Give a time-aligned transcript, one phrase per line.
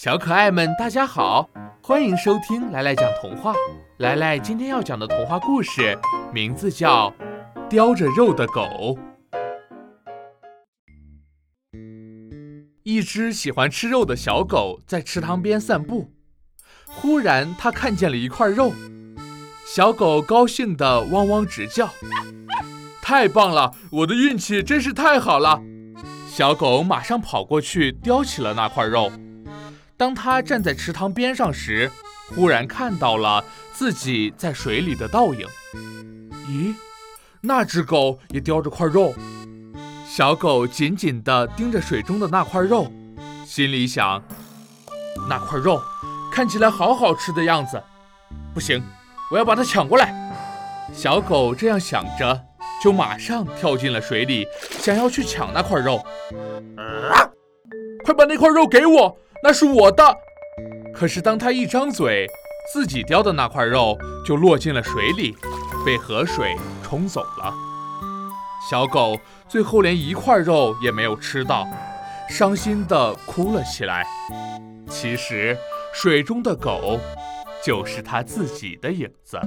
[0.00, 1.50] 小可爱们，大家好，
[1.82, 3.52] 欢迎收听来来讲童话。
[3.96, 5.98] 来来今天要讲的童话故事
[6.32, 7.10] 名字叫
[7.68, 8.62] 《叼着肉的狗》。
[12.84, 16.12] 一只喜欢吃肉的小狗在池塘边散步，
[16.86, 18.70] 忽然它看见了一块肉，
[19.66, 21.90] 小狗高兴地汪汪直叫
[23.02, 25.60] ：“太棒了，我的运气真是太好了！”
[26.30, 29.10] 小狗马上跑过去叼起了那块肉。
[29.98, 31.90] 当他站在池塘边上时，
[32.34, 35.44] 忽然看到了自己在水里的倒影。
[36.46, 36.72] 咦，
[37.40, 39.12] 那只狗也叼着块肉。
[40.06, 42.90] 小狗紧紧地盯着水中的那块肉，
[43.44, 44.22] 心里想：
[45.28, 45.82] 那块肉
[46.30, 47.82] 看起来好好吃的样子。
[48.54, 48.80] 不行，
[49.32, 50.14] 我要把它抢过来。
[50.92, 52.40] 小狗这样想着，
[52.80, 54.46] 就马上跳进了水里，
[54.78, 56.00] 想要去抢那块肉。
[58.04, 59.18] 快把那块肉给我！
[59.42, 60.16] 那是我的。
[60.92, 62.26] 可是当他一张嘴，
[62.72, 65.34] 自己叼的那块肉就落进了水里，
[65.86, 67.54] 被河水冲走了。
[68.68, 69.16] 小狗
[69.48, 71.66] 最后连一块肉也没有吃到，
[72.28, 74.04] 伤心地哭了起来。
[74.88, 75.56] 其实，
[75.94, 76.98] 水中的狗
[77.64, 79.38] 就是它自己的影子。